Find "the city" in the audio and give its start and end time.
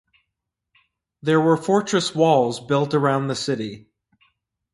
3.27-3.85